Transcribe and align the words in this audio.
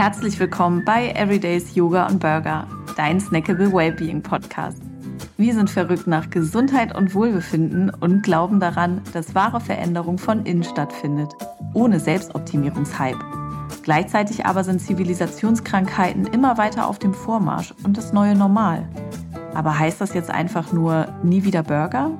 Herzlich 0.00 0.40
willkommen 0.40 0.82
bei 0.82 1.10
Everydays 1.10 1.74
Yoga 1.74 2.06
und 2.06 2.20
Burger, 2.20 2.66
dein 2.96 3.20
Snackable 3.20 3.70
Wellbeing 3.70 4.22
Podcast. 4.22 4.80
Wir 5.36 5.52
sind 5.52 5.68
verrückt 5.68 6.06
nach 6.06 6.30
Gesundheit 6.30 6.96
und 6.96 7.14
Wohlbefinden 7.14 7.90
und 7.90 8.22
glauben 8.22 8.60
daran, 8.60 9.02
dass 9.12 9.34
wahre 9.34 9.60
Veränderung 9.60 10.16
von 10.16 10.46
innen 10.46 10.64
stattfindet, 10.64 11.34
ohne 11.74 12.00
Selbstoptimierungshype. 12.00 13.22
Gleichzeitig 13.82 14.46
aber 14.46 14.64
sind 14.64 14.80
Zivilisationskrankheiten 14.80 16.26
immer 16.28 16.56
weiter 16.56 16.86
auf 16.86 16.98
dem 16.98 17.12
Vormarsch 17.12 17.74
und 17.84 17.98
das 17.98 18.14
neue 18.14 18.34
Normal. 18.34 18.88
Aber 19.52 19.78
heißt 19.78 20.00
das 20.00 20.14
jetzt 20.14 20.30
einfach 20.30 20.72
nur 20.72 21.08
nie 21.22 21.44
wieder 21.44 21.62
Burger? 21.62 22.12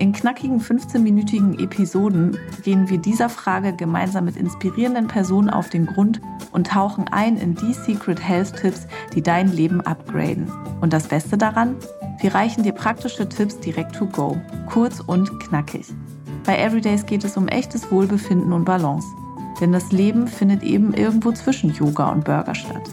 In 0.00 0.12
knackigen 0.12 0.62
15-minütigen 0.62 1.62
Episoden 1.62 2.38
gehen 2.62 2.88
wir 2.88 2.96
dieser 2.96 3.28
Frage 3.28 3.74
gemeinsam 3.74 4.24
mit 4.24 4.34
inspirierenden 4.34 5.08
Personen 5.08 5.50
auf 5.50 5.68
den 5.68 5.84
Grund 5.84 6.22
und 6.52 6.68
tauchen 6.68 7.06
ein 7.08 7.36
in 7.36 7.54
die 7.54 7.74
Secret 7.74 8.18
Health 8.18 8.56
Tipps, 8.56 8.86
die 9.14 9.20
dein 9.20 9.52
Leben 9.52 9.82
upgraden. 9.82 10.50
Und 10.80 10.94
das 10.94 11.06
Beste 11.06 11.36
daran? 11.36 11.76
Wir 12.18 12.34
reichen 12.34 12.62
dir 12.62 12.72
praktische 12.72 13.28
Tipps 13.28 13.60
direkt 13.60 13.94
to 13.94 14.06
go, 14.06 14.40
kurz 14.70 15.00
und 15.00 15.38
knackig. 15.38 15.88
Bei 16.46 16.56
Everydays 16.56 17.04
geht 17.04 17.24
es 17.24 17.36
um 17.36 17.46
echtes 17.48 17.92
Wohlbefinden 17.92 18.54
und 18.54 18.64
Balance. 18.64 19.06
Denn 19.60 19.70
das 19.70 19.92
Leben 19.92 20.28
findet 20.28 20.62
eben 20.62 20.94
irgendwo 20.94 21.30
zwischen 21.32 21.74
Yoga 21.74 22.10
und 22.10 22.24
Burger 22.24 22.54
statt. 22.54 22.88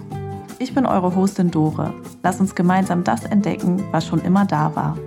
Ich 0.59 0.73
bin 0.73 0.85
eure 0.85 1.15
Hostin 1.15 1.51
Dore. 1.51 1.93
Lass 2.21 2.41
uns 2.41 2.53
gemeinsam 2.53 3.05
das 3.05 3.23
entdecken, 3.23 3.81
was 3.91 4.05
schon 4.05 4.19
immer 4.19 4.43
da 4.43 4.75
war. 4.75 4.97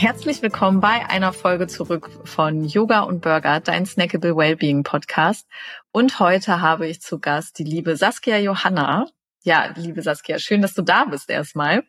Herzlich 0.00 0.40
willkommen 0.40 0.80
bei 0.80 1.06
einer 1.10 1.34
Folge 1.34 1.66
zurück 1.66 2.08
von 2.24 2.64
Yoga 2.64 3.00
und 3.00 3.20
Burger, 3.20 3.60
dein 3.60 3.84
Snackable 3.84 4.34
Wellbeing 4.34 4.82
Podcast. 4.82 5.46
Und 5.92 6.18
heute 6.18 6.62
habe 6.62 6.88
ich 6.88 7.02
zu 7.02 7.18
Gast 7.18 7.58
die 7.58 7.64
liebe 7.64 7.94
Saskia 7.96 8.38
Johanna. 8.38 9.08
Ja, 9.42 9.74
liebe 9.76 10.00
Saskia, 10.00 10.38
schön, 10.38 10.62
dass 10.62 10.72
du 10.72 10.80
da 10.80 11.04
bist 11.04 11.28
erstmal. 11.28 11.82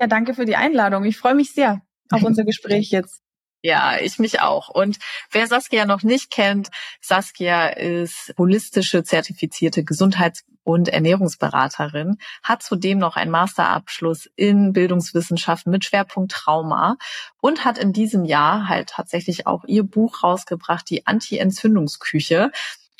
Ja, 0.00 0.08
danke 0.08 0.34
für 0.34 0.44
die 0.44 0.56
Einladung. 0.56 1.04
Ich 1.04 1.16
freue 1.16 1.36
mich 1.36 1.52
sehr 1.52 1.82
auf 2.10 2.24
unser 2.24 2.42
Gespräch 2.42 2.90
jetzt. 2.90 3.22
Ja, 3.64 3.96
ich 4.00 4.18
mich 4.18 4.40
auch. 4.40 4.68
Und 4.68 4.98
wer 5.30 5.46
Saskia 5.46 5.86
noch 5.86 6.02
nicht 6.02 6.32
kennt, 6.32 6.70
Saskia 7.00 7.68
ist 7.68 8.34
holistische 8.36 9.04
zertifizierte 9.04 9.84
Gesundheits- 9.84 10.44
und 10.64 10.88
Ernährungsberaterin, 10.88 12.18
hat 12.42 12.62
zudem 12.62 12.98
noch 12.98 13.16
einen 13.16 13.30
Masterabschluss 13.30 14.28
in 14.36 14.72
Bildungswissenschaften 14.72 15.70
mit 15.70 15.84
Schwerpunkt 15.84 16.32
Trauma 16.32 16.96
und 17.40 17.64
hat 17.64 17.78
in 17.78 17.92
diesem 17.92 18.24
Jahr 18.24 18.68
halt 18.68 18.88
tatsächlich 18.90 19.46
auch 19.46 19.64
ihr 19.64 19.84
Buch 19.84 20.22
rausgebracht, 20.24 20.88
die 20.90 21.06
Anti-Entzündungsküche 21.06 22.50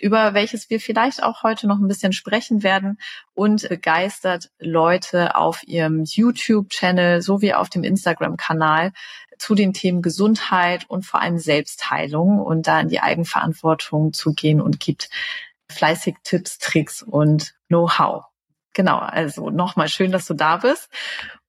über 0.02 0.34
welches 0.34 0.68
wir 0.68 0.80
vielleicht 0.80 1.22
auch 1.22 1.44
heute 1.44 1.68
noch 1.68 1.78
ein 1.78 1.86
bisschen 1.86 2.12
sprechen 2.12 2.64
werden 2.64 2.98
und 3.34 3.68
begeistert 3.68 4.50
Leute 4.58 5.36
auf 5.36 5.62
ihrem 5.62 6.02
YouTube-Channel 6.04 7.22
sowie 7.22 7.54
auf 7.54 7.70
dem 7.70 7.84
Instagram-Kanal 7.84 8.92
zu 9.38 9.54
den 9.54 9.72
Themen 9.72 10.02
Gesundheit 10.02 10.90
und 10.90 11.06
vor 11.06 11.20
allem 11.20 11.38
Selbstheilung 11.38 12.40
und 12.40 12.66
da 12.66 12.80
in 12.80 12.88
die 12.88 13.00
Eigenverantwortung 13.00 14.12
zu 14.12 14.32
gehen 14.34 14.60
und 14.60 14.80
gibt 14.80 15.08
fleißig 15.70 16.16
Tipps, 16.24 16.58
Tricks 16.58 17.02
und 17.02 17.54
Know-how. 17.68 18.24
Genau, 18.74 18.98
also 18.98 19.50
nochmal 19.50 19.88
schön, 19.88 20.10
dass 20.10 20.26
du 20.26 20.34
da 20.34 20.56
bist. 20.56 20.88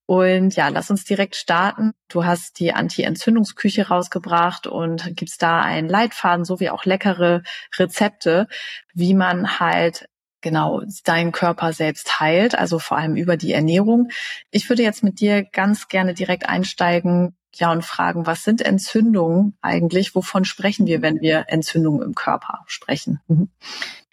Und 0.06 0.56
ja, 0.56 0.68
lass 0.68 0.92
uns 0.92 1.06
direkt 1.06 1.36
starten. 1.36 1.94
Du 2.10 2.26
hast 2.26 2.60
die 2.60 2.74
Anti-Entzündungsküche 2.74 3.88
rausgebracht 3.88 4.68
und 4.68 5.16
gibst 5.16 5.42
da 5.42 5.62
einen 5.62 5.88
Leitfaden 5.88 6.46
sowie 6.46 6.70
auch 6.70 6.86
leckere 6.86 7.44
Rezepte, 7.78 8.48
wie 8.94 9.14
man 9.14 9.60
halt 9.60 10.10
genau 10.42 10.82
deinen 11.06 11.32
Körper 11.32 11.72
selbst 11.72 12.20
heilt, 12.20 12.54
also 12.54 12.78
vor 12.78 12.98
allem 12.98 13.16
über 13.16 13.38
die 13.38 13.54
Ernährung. 13.54 14.10
Ich 14.52 14.70
würde 14.70 14.84
jetzt 14.84 15.04
mit 15.04 15.22
dir 15.22 15.44
ganz 15.44 15.88
gerne 15.88 16.14
direkt 16.14 16.48
einsteigen, 16.48 17.36
ja, 17.56 17.72
und 17.72 17.86
fragen, 17.86 18.26
was 18.26 18.44
sind 18.44 18.62
Entzündungen 18.62 19.56
eigentlich? 19.62 20.16
Wovon 20.16 20.44
sprechen 20.44 20.88
wir, 20.88 21.04
wenn 21.04 21.22
wir 21.22 21.46
Entzündungen 21.48 22.02
im 22.02 22.16
Körper 22.16 22.64
sprechen? 22.66 23.22
Mhm. 23.28 23.50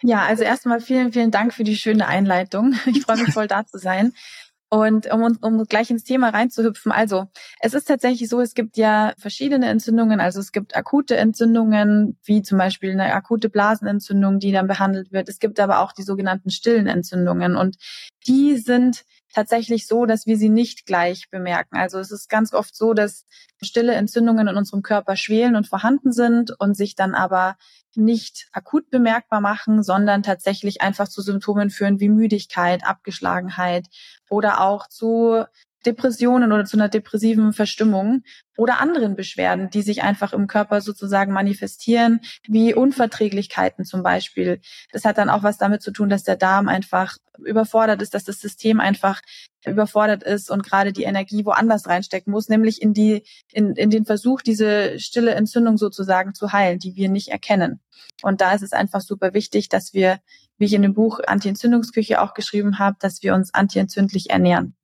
Ja, 0.03 0.23
also 0.23 0.43
erstmal 0.43 0.79
vielen, 0.79 1.11
vielen 1.11 1.31
Dank 1.31 1.53
für 1.53 1.63
die 1.63 1.75
schöne 1.75 2.07
Einleitung. 2.07 2.75
Ich 2.85 3.01
freue 3.01 3.17
mich 3.17 3.33
voll 3.33 3.47
da 3.47 3.65
zu 3.65 3.77
sein. 3.77 4.13
Und 4.73 5.11
um, 5.11 5.37
um 5.41 5.65
gleich 5.65 5.91
ins 5.91 6.05
Thema 6.05 6.29
reinzuhüpfen, 6.29 6.93
also 6.93 7.25
es 7.59 7.73
ist 7.73 7.89
tatsächlich 7.89 8.29
so, 8.29 8.39
es 8.39 8.53
gibt 8.53 8.77
ja 8.77 9.11
verschiedene 9.17 9.67
Entzündungen. 9.67 10.21
Also 10.21 10.39
es 10.39 10.53
gibt 10.53 10.77
akute 10.77 11.17
Entzündungen, 11.17 12.17
wie 12.23 12.41
zum 12.41 12.57
Beispiel 12.57 12.91
eine 12.91 13.13
akute 13.13 13.49
Blasenentzündung, 13.49 14.39
die 14.39 14.53
dann 14.53 14.67
behandelt 14.67 15.11
wird. 15.11 15.27
Es 15.27 15.39
gibt 15.39 15.59
aber 15.59 15.81
auch 15.81 15.91
die 15.91 16.03
sogenannten 16.03 16.51
stillen 16.51 16.87
Entzündungen 16.87 17.57
und 17.57 17.75
die 18.25 18.55
sind 18.55 19.03
tatsächlich 19.33 19.87
so, 19.87 20.05
dass 20.05 20.25
wir 20.25 20.37
sie 20.37 20.49
nicht 20.49 20.85
gleich 20.85 21.29
bemerken. 21.29 21.77
Also 21.77 21.99
es 21.99 22.11
ist 22.11 22.29
ganz 22.29 22.53
oft 22.53 22.75
so, 22.75 22.93
dass 22.93 23.25
stille 23.61 23.93
Entzündungen 23.93 24.47
in 24.47 24.57
unserem 24.57 24.81
Körper 24.81 25.15
schwelen 25.15 25.55
und 25.55 25.67
vorhanden 25.67 26.11
sind 26.11 26.51
und 26.59 26.75
sich 26.75 26.95
dann 26.95 27.15
aber 27.15 27.57
nicht 27.95 28.47
akut 28.51 28.89
bemerkbar 28.89 29.41
machen, 29.41 29.83
sondern 29.83 30.23
tatsächlich 30.23 30.81
einfach 30.81 31.07
zu 31.07 31.21
Symptomen 31.21 31.69
führen 31.69 31.99
wie 31.99 32.09
Müdigkeit, 32.09 32.85
Abgeschlagenheit 32.85 33.87
oder 34.29 34.61
auch 34.61 34.87
zu 34.87 35.45
Depressionen 35.85 36.51
oder 36.51 36.65
zu 36.65 36.77
einer 36.77 36.89
depressiven 36.89 37.53
Verstimmung 37.53 38.23
oder 38.57 38.79
anderen 38.79 39.15
Beschwerden, 39.15 39.69
die 39.69 39.81
sich 39.81 40.03
einfach 40.03 40.33
im 40.33 40.47
Körper 40.47 40.81
sozusagen 40.81 41.33
manifestieren, 41.33 42.21
wie 42.47 42.73
Unverträglichkeiten 42.73 43.85
zum 43.85 44.03
Beispiel. 44.03 44.61
Das 44.91 45.05
hat 45.05 45.17
dann 45.17 45.29
auch 45.29 45.43
was 45.43 45.57
damit 45.57 45.81
zu 45.81 45.91
tun, 45.91 46.09
dass 46.09 46.23
der 46.23 46.35
Darm 46.35 46.67
einfach 46.67 47.17
überfordert 47.43 48.01
ist, 48.01 48.13
dass 48.13 48.23
das 48.23 48.39
System 48.39 48.79
einfach 48.79 49.21
überfordert 49.65 50.23
ist 50.23 50.51
und 50.51 50.63
gerade 50.63 50.93
die 50.93 51.03
Energie 51.03 51.45
woanders 51.45 51.87
reinstecken 51.87 52.31
muss, 52.31 52.49
nämlich 52.49 52.81
in 52.81 52.93
die, 52.93 53.23
in, 53.51 53.75
in 53.75 53.89
den 53.89 54.05
Versuch, 54.05 54.41
diese 54.41 54.99
stille 54.99 55.33
Entzündung 55.33 55.77
sozusagen 55.77 56.33
zu 56.33 56.51
heilen, 56.51 56.79
die 56.79 56.95
wir 56.95 57.09
nicht 57.09 57.29
erkennen. 57.29 57.79
Und 58.21 58.41
da 58.41 58.53
ist 58.53 58.63
es 58.63 58.73
einfach 58.73 59.01
super 59.01 59.33
wichtig, 59.33 59.69
dass 59.69 59.93
wir, 59.93 60.19
wie 60.57 60.65
ich 60.65 60.73
in 60.73 60.81
dem 60.81 60.93
Buch 60.93 61.19
Anti-Entzündungsküche 61.25 62.21
auch 62.21 62.33
geschrieben 62.33 62.79
habe, 62.79 62.97
dass 62.99 63.23
wir 63.23 63.33
uns 63.33 63.53
antientzündlich 63.53 64.29
ernähren. 64.29 64.75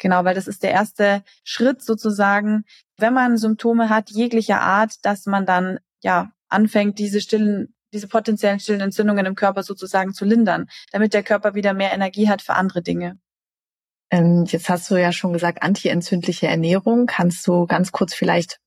Genau, 0.00 0.24
weil 0.24 0.34
das 0.34 0.48
ist 0.48 0.62
der 0.62 0.70
erste 0.70 1.22
Schritt 1.44 1.82
sozusagen, 1.82 2.64
wenn 2.96 3.12
man 3.12 3.36
Symptome 3.36 3.90
hat, 3.90 4.10
jeglicher 4.10 4.62
Art, 4.62 4.94
dass 5.02 5.26
man 5.26 5.44
dann 5.44 5.78
ja 6.02 6.32
anfängt, 6.48 6.98
diese 6.98 7.20
stillen, 7.20 7.74
diese 7.92 8.08
potenziellen 8.08 8.60
stillen 8.60 8.80
Entzündungen 8.80 9.26
im 9.26 9.34
Körper 9.34 9.62
sozusagen 9.62 10.14
zu 10.14 10.24
lindern, 10.24 10.68
damit 10.90 11.12
der 11.12 11.22
Körper 11.22 11.54
wieder 11.54 11.74
mehr 11.74 11.92
Energie 11.92 12.30
hat 12.30 12.40
für 12.40 12.54
andere 12.54 12.80
Dinge. 12.80 13.18
Ähm, 14.10 14.46
jetzt 14.48 14.70
hast 14.70 14.90
du 14.90 14.96
ja 14.96 15.12
schon 15.12 15.34
gesagt, 15.34 15.62
antientzündliche 15.62 16.46
Ernährung. 16.46 17.04
Kannst 17.04 17.46
du 17.46 17.66
ganz 17.66 17.92
kurz 17.92 18.14
vielleicht 18.14 18.58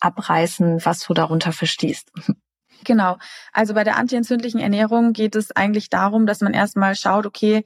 abreißen, 0.00 0.84
was 0.84 1.06
du 1.06 1.14
darunter 1.14 1.52
verstehst? 1.52 2.10
Genau. 2.84 3.16
Also 3.52 3.74
bei 3.74 3.84
der 3.84 3.96
antientzündlichen 3.96 4.58
Ernährung 4.58 5.12
geht 5.12 5.36
es 5.36 5.52
eigentlich 5.52 5.88
darum, 5.88 6.26
dass 6.26 6.40
man 6.40 6.52
erstmal 6.52 6.96
schaut, 6.96 7.26
okay, 7.26 7.62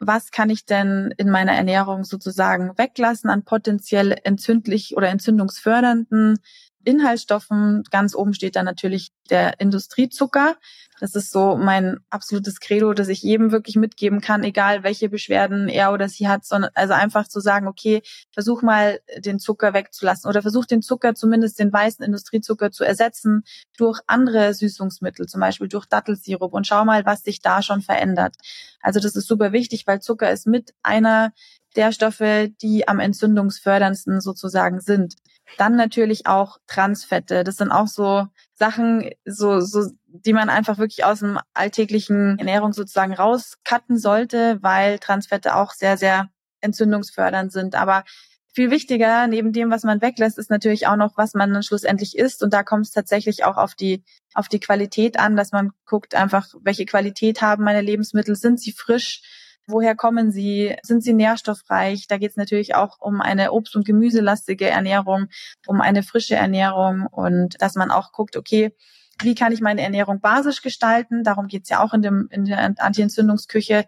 was 0.00 0.30
kann 0.30 0.50
ich 0.50 0.64
denn 0.64 1.14
in 1.18 1.30
meiner 1.30 1.52
Ernährung 1.52 2.04
sozusagen 2.04 2.76
weglassen 2.76 3.30
an 3.30 3.44
potenziell 3.44 4.16
entzündlich 4.24 4.96
oder 4.96 5.08
entzündungsfördernden 5.08 6.38
Inhaltsstoffen. 6.84 7.84
Ganz 7.90 8.14
oben 8.14 8.34
steht 8.34 8.56
dann 8.56 8.64
natürlich 8.64 9.12
der 9.28 9.60
Industriezucker. 9.60 10.56
Das 11.00 11.14
ist 11.14 11.30
so 11.30 11.56
mein 11.56 11.98
absolutes 12.10 12.60
Credo, 12.60 12.92
dass 12.92 13.08
ich 13.08 13.22
jedem 13.22 13.52
wirklich 13.52 13.76
mitgeben 13.76 14.20
kann, 14.20 14.44
egal 14.44 14.82
welche 14.82 15.08
Beschwerden 15.08 15.68
er 15.68 15.92
oder 15.92 16.08
sie 16.10 16.28
hat, 16.28 16.44
sondern 16.44 16.70
also 16.74 16.92
einfach 16.92 17.26
zu 17.26 17.40
sagen, 17.40 17.66
okay, 17.68 18.02
versuch 18.32 18.60
mal 18.60 19.00
den 19.16 19.38
Zucker 19.38 19.72
wegzulassen 19.72 20.28
oder 20.28 20.42
versuch 20.42 20.66
den 20.66 20.82
Zucker, 20.82 21.14
zumindest 21.14 21.58
den 21.58 21.72
weißen 21.72 22.04
Industriezucker 22.04 22.70
zu 22.70 22.84
ersetzen 22.84 23.44
durch 23.78 24.00
andere 24.06 24.52
Süßungsmittel, 24.52 25.26
zum 25.26 25.40
Beispiel 25.40 25.68
durch 25.68 25.86
Dattelsirup 25.86 26.52
und 26.52 26.66
schau 26.66 26.84
mal, 26.84 27.06
was 27.06 27.22
sich 27.22 27.40
da 27.40 27.62
schon 27.62 27.80
verändert. 27.80 28.36
Also 28.82 29.00
das 29.00 29.16
ist 29.16 29.26
super 29.26 29.52
wichtig, 29.52 29.86
weil 29.86 30.02
Zucker 30.02 30.30
ist 30.30 30.46
mit 30.46 30.74
einer 30.82 31.32
der 31.76 31.92
Stoffe, 31.92 32.50
die 32.60 32.88
am 32.88 33.00
entzündungsförderndsten 33.00 34.20
sozusagen 34.20 34.80
sind. 34.80 35.14
Dann 35.58 35.76
natürlich 35.76 36.26
auch 36.26 36.58
Transfette. 36.66 37.44
Das 37.44 37.56
sind 37.56 37.70
auch 37.70 37.86
so 37.86 38.26
Sachen, 38.54 39.10
so, 39.24 39.60
so, 39.60 39.90
die 40.06 40.32
man 40.32 40.48
einfach 40.48 40.78
wirklich 40.78 41.04
aus 41.04 41.20
dem 41.20 41.38
alltäglichen 41.54 42.38
Ernährung 42.38 42.72
sozusagen 42.72 43.14
rauscutten 43.14 43.98
sollte, 43.98 44.58
weil 44.62 44.98
Transfette 44.98 45.56
auch 45.56 45.72
sehr, 45.72 45.96
sehr 45.96 46.30
entzündungsfördernd 46.60 47.52
sind. 47.52 47.74
Aber 47.74 48.04
viel 48.52 48.70
wichtiger, 48.70 49.26
neben 49.26 49.52
dem, 49.52 49.70
was 49.70 49.84
man 49.84 50.02
weglässt, 50.02 50.38
ist 50.38 50.50
natürlich 50.50 50.86
auch 50.86 50.96
noch, 50.96 51.16
was 51.16 51.34
man 51.34 51.52
dann 51.52 51.62
schlussendlich 51.62 52.18
isst. 52.18 52.42
Und 52.42 52.52
da 52.52 52.62
kommt 52.62 52.86
es 52.86 52.92
tatsächlich 52.92 53.44
auch 53.44 53.56
auf 53.56 53.74
die, 53.74 54.02
auf 54.34 54.48
die 54.48 54.60
Qualität 54.60 55.18
an, 55.18 55.36
dass 55.36 55.52
man 55.52 55.70
guckt 55.86 56.14
einfach, 56.14 56.48
welche 56.62 56.84
Qualität 56.84 57.42
haben 57.42 57.64
meine 57.64 57.80
Lebensmittel, 57.80 58.34
sind 58.34 58.60
sie 58.60 58.72
frisch, 58.72 59.22
Woher 59.70 59.94
kommen 59.94 60.30
sie? 60.30 60.76
Sind 60.82 61.02
sie 61.02 61.12
nährstoffreich? 61.12 62.06
Da 62.06 62.18
geht 62.18 62.30
es 62.30 62.36
natürlich 62.36 62.74
auch 62.74 63.00
um 63.00 63.20
eine 63.20 63.50
obst- 63.52 63.76
und 63.76 63.84
gemüselastige 63.84 64.68
Ernährung, 64.68 65.28
um 65.66 65.80
eine 65.80 66.02
frische 66.02 66.36
Ernährung 66.36 67.06
und 67.06 67.60
dass 67.60 67.74
man 67.74 67.90
auch 67.90 68.12
guckt, 68.12 68.36
okay, 68.36 68.74
wie 69.22 69.34
kann 69.34 69.52
ich 69.52 69.60
meine 69.60 69.82
Ernährung 69.82 70.20
basisch 70.20 70.62
gestalten? 70.62 71.24
Darum 71.24 71.46
geht's 71.46 71.68
ja 71.68 71.82
auch 71.82 71.92
in, 71.92 72.02
dem, 72.02 72.28
in 72.30 72.46
der 72.46 72.74
Anti-Entzündungsküche, 72.78 73.86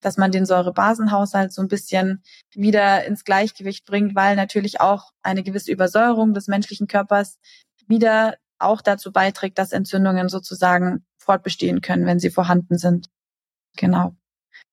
dass 0.00 0.16
man 0.16 0.32
den 0.32 0.44
Säurebasenhaushalt 0.44 1.52
so 1.52 1.62
ein 1.62 1.68
bisschen 1.68 2.22
wieder 2.54 3.04
ins 3.04 3.24
Gleichgewicht 3.24 3.84
bringt, 3.86 4.14
weil 4.14 4.36
natürlich 4.36 4.80
auch 4.80 5.12
eine 5.22 5.42
gewisse 5.42 5.70
Übersäuerung 5.70 6.34
des 6.34 6.48
menschlichen 6.48 6.88
Körpers 6.88 7.38
wieder 7.86 8.36
auch 8.58 8.80
dazu 8.80 9.12
beiträgt, 9.12 9.58
dass 9.58 9.72
Entzündungen 9.72 10.28
sozusagen 10.28 11.04
fortbestehen 11.18 11.80
können, 11.80 12.06
wenn 12.06 12.18
sie 12.18 12.30
vorhanden 12.30 12.78
sind. 12.78 13.08
Genau. 13.76 14.14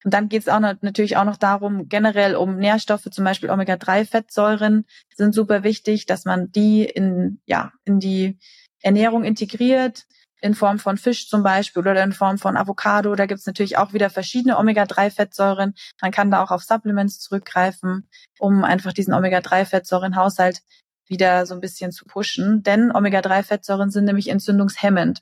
Und 0.04 0.14
dann 0.14 0.30
geht 0.30 0.44
es 0.44 0.48
auch 0.48 0.60
noch, 0.60 0.76
natürlich 0.82 1.18
auch 1.18 1.26
noch 1.26 1.38
darum, 1.38 1.90
generell 1.90 2.36
um 2.36 2.58
Nährstoffe, 2.58 3.08
zum 3.12 3.26
Beispiel 3.26 3.50
Omega-3-Fettsäuren 3.50 4.86
sind 5.16 5.34
super 5.34 5.64
wichtig, 5.64 6.06
dass 6.06 6.26
man 6.26 6.52
die 6.52 6.86
in, 6.86 7.42
ja, 7.46 7.74
in 7.84 8.00
die 8.00 8.38
Ernährung 8.82 9.24
integriert, 9.24 10.06
in 10.42 10.56
Form 10.56 10.80
von 10.80 10.98
Fisch 10.98 11.28
zum 11.28 11.44
Beispiel 11.44 11.82
oder 11.82 12.02
in 12.02 12.14
Form 12.14 12.38
von 12.38 12.56
Avocado. 12.56 13.14
Da 13.16 13.26
gibt 13.26 13.42
es 13.42 13.46
natürlich 13.46 13.78
auch 13.78 13.94
wieder 13.94 14.10
verschiedene 14.10 14.58
Omega-3-Fettsäuren. 14.58 15.76
Man 16.02 16.12
kann 16.12 16.32
da 16.32 16.42
auch 16.42 16.52
auf 16.52 16.64
Supplements 16.64 17.20
zurückgreifen, 17.20 18.08
um 18.40 18.64
einfach 18.64 18.94
diesen 18.94 19.14
Omega-3-Fettsäurenhaushalt 19.14 20.62
wieder 21.08 21.46
so 21.46 21.56
ein 21.56 21.60
bisschen 21.60 21.92
zu 21.92 22.06
pushen. 22.06 22.64
Denn 22.64 22.96
Omega-3-Fettsäuren 22.96 23.92
sind 23.92 24.06
nämlich 24.06 24.30
entzündungshemmend. 24.30 25.22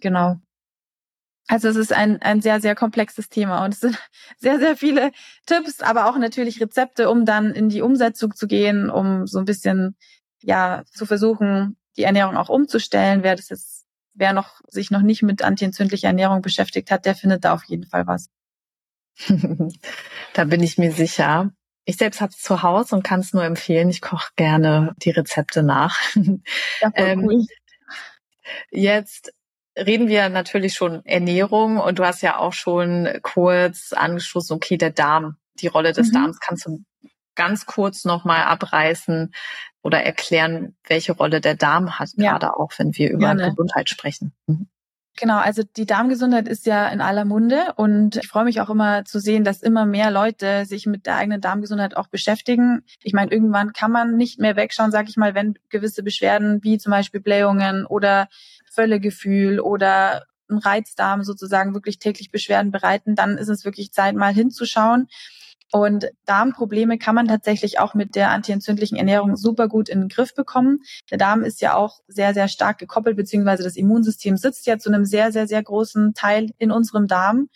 Genau. 0.00 0.36
Also 1.46 1.68
es 1.68 1.76
ist 1.76 1.92
ein, 1.92 2.22
ein 2.22 2.40
sehr, 2.40 2.60
sehr 2.60 2.74
komplexes 2.74 3.28
Thema 3.28 3.64
und 3.64 3.74
es 3.74 3.80
sind 3.80 3.98
sehr, 4.38 4.58
sehr 4.58 4.76
viele 4.76 5.12
Tipps, 5.46 5.80
aber 5.80 6.08
auch 6.08 6.16
natürlich 6.16 6.60
Rezepte, 6.60 7.10
um 7.10 7.24
dann 7.24 7.52
in 7.52 7.68
die 7.68 7.82
Umsetzung 7.82 8.34
zu 8.34 8.46
gehen, 8.46 8.90
um 8.90 9.26
so 9.26 9.38
ein 9.38 9.44
bisschen, 9.44 9.96
ja, 10.40 10.82
zu 10.90 11.06
versuchen, 11.06 11.76
die 11.96 12.04
Ernährung 12.04 12.36
auch 12.36 12.48
umzustellen. 12.48 13.22
Wer 13.22 13.36
das 13.36 13.50
jetzt, 13.50 13.84
wer 14.14 14.32
noch, 14.32 14.60
sich 14.68 14.90
noch 14.90 15.02
nicht 15.02 15.22
mit 15.22 15.42
antientzündlicher 15.42 16.08
Ernährung 16.08 16.42
beschäftigt 16.42 16.90
hat, 16.90 17.04
der 17.04 17.14
findet 17.14 17.44
da 17.44 17.52
auf 17.52 17.64
jeden 17.64 17.86
Fall 17.86 18.06
was. 18.06 18.30
da 20.32 20.44
bin 20.44 20.62
ich 20.62 20.78
mir 20.78 20.92
sicher. 20.92 21.50
Ich 21.84 21.98
selbst 21.98 22.22
habe 22.22 22.32
es 22.32 22.40
zu 22.40 22.62
Hause 22.62 22.96
und 22.96 23.02
kann 23.02 23.20
es 23.20 23.34
nur 23.34 23.44
empfehlen. 23.44 23.90
Ich 23.90 24.00
koche 24.00 24.30
gerne 24.36 24.94
die 25.02 25.10
Rezepte 25.10 25.62
nach. 25.62 26.00
Ja, 26.80 26.90
ähm, 26.94 27.24
cool. 27.24 27.46
Jetzt 28.70 29.32
reden 29.76 30.08
wir 30.08 30.28
natürlich 30.28 30.74
schon 30.74 31.04
Ernährung 31.04 31.78
und 31.78 31.98
du 31.98 32.04
hast 32.04 32.22
ja 32.22 32.38
auch 32.38 32.52
schon 32.52 33.08
kurz 33.22 33.92
angeschlossen, 33.92 34.54
okay, 34.54 34.76
der 34.76 34.90
Darm, 34.90 35.36
die 35.60 35.66
Rolle 35.66 35.92
des 35.92 36.08
mhm. 36.08 36.14
Darms 36.14 36.40
kannst 36.40 36.66
du 36.66 36.84
ganz 37.34 37.66
kurz 37.66 38.04
nochmal 38.04 38.42
abreißen 38.44 39.32
oder 39.82 40.02
erklären, 40.02 40.76
welche 40.86 41.12
Rolle 41.12 41.40
der 41.40 41.56
Darm 41.56 41.98
hat, 41.98 42.10
ja. 42.16 42.32
gerade 42.32 42.56
auch 42.56 42.72
wenn 42.78 42.96
wir 42.96 43.10
über 43.10 43.34
Gerne. 43.34 43.50
Gesundheit 43.50 43.88
sprechen. 43.88 44.32
Mhm. 44.46 44.68
Genau, 45.16 45.38
also 45.38 45.62
die 45.76 45.86
Darmgesundheit 45.86 46.48
ist 46.48 46.66
ja 46.66 46.88
in 46.88 47.00
aller 47.00 47.24
Munde 47.24 47.72
und 47.76 48.16
ich 48.16 48.26
freue 48.26 48.44
mich 48.44 48.60
auch 48.60 48.68
immer 48.68 49.04
zu 49.04 49.20
sehen, 49.20 49.44
dass 49.44 49.62
immer 49.62 49.86
mehr 49.86 50.10
Leute 50.10 50.66
sich 50.66 50.86
mit 50.86 51.06
der 51.06 51.16
eigenen 51.16 51.40
Darmgesundheit 51.40 51.96
auch 51.96 52.08
beschäftigen. 52.08 52.82
Ich 53.00 53.12
meine, 53.12 53.30
irgendwann 53.30 53.72
kann 53.72 53.92
man 53.92 54.16
nicht 54.16 54.40
mehr 54.40 54.56
wegschauen, 54.56 54.90
sag 54.90 55.08
ich 55.08 55.16
mal, 55.16 55.36
wenn 55.36 55.54
gewisse 55.68 56.02
Beschwerden 56.02 56.64
wie 56.64 56.78
zum 56.78 56.90
Beispiel 56.90 57.20
Blähungen 57.20 57.86
oder 57.86 58.26
Völlegefühl 58.74 59.60
oder 59.60 60.24
ein 60.50 60.58
Reizdarm 60.58 61.22
sozusagen 61.22 61.74
wirklich 61.74 61.98
täglich 61.98 62.30
Beschwerden 62.30 62.70
bereiten, 62.70 63.14
dann 63.14 63.38
ist 63.38 63.48
es 63.48 63.64
wirklich 63.64 63.92
Zeit, 63.92 64.14
mal 64.14 64.32
hinzuschauen. 64.32 65.08
Und 65.72 66.06
Darmprobleme 66.24 66.98
kann 66.98 67.16
man 67.16 67.26
tatsächlich 67.26 67.80
auch 67.80 67.94
mit 67.94 68.14
der 68.14 68.30
antientzündlichen 68.30 68.96
Ernährung 68.96 69.36
super 69.36 69.66
gut 69.66 69.88
in 69.88 70.00
den 70.00 70.08
Griff 70.08 70.32
bekommen. 70.34 70.80
Der 71.10 71.18
Darm 71.18 71.42
ist 71.42 71.60
ja 71.60 71.74
auch 71.74 72.00
sehr, 72.06 72.32
sehr 72.32 72.46
stark 72.46 72.78
gekoppelt, 72.78 73.16
beziehungsweise 73.16 73.64
das 73.64 73.74
Immunsystem 73.74 74.36
sitzt 74.36 74.66
ja 74.66 74.78
zu 74.78 74.88
einem 74.88 75.04
sehr, 75.04 75.32
sehr, 75.32 75.48
sehr 75.48 75.62
großen 75.62 76.14
Teil 76.14 76.50
in 76.58 76.70
unserem 76.70 77.08
Darm. 77.08 77.48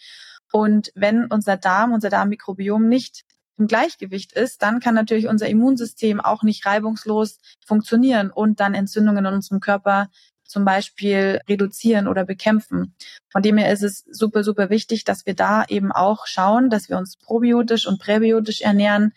Und 0.51 0.91
wenn 0.97 1.27
unser 1.27 1.57
Darm, 1.57 1.93
unser 1.93 2.11
Darmmikrobiom 2.11 2.89
nicht 2.89 3.25
im 3.57 3.67
Gleichgewicht 3.67 4.33
ist, 4.33 4.63
dann 4.63 4.81
kann 4.81 4.95
natürlich 4.95 5.29
unser 5.29 5.49
Immunsystem 5.49 6.21
auch 6.21 6.43
nicht 6.43 6.65
reibungslos 6.65 7.39
funktionieren 7.65 8.31
und 8.31 8.61
dann 8.61 8.75
Entzündungen 8.75 9.27
in 9.27 9.35
unserem 9.35 9.61
Körper 9.61 10.09
zum 10.49 10.65
Beispiel 10.65 11.41
reduzieren 11.49 12.09
oder 12.09 12.25
bekämpfen. 12.25 12.95
Von 13.31 13.43
dem 13.43 13.59
her 13.59 13.73
ist 13.73 13.83
es 13.83 14.05
super, 14.11 14.43
super 14.43 14.71
wichtig, 14.71 15.05
dass 15.05 15.27
wir 15.27 15.35
da 15.35 15.65
eben 15.69 15.93
auch 15.93 16.27
schauen, 16.27 16.71
dass 16.71 16.89
wir 16.89 16.97
uns 16.97 17.17
probiotisch 17.17 17.87
und 17.87 18.01
präbiotisch 18.01 18.63
ernähren. 18.63 19.13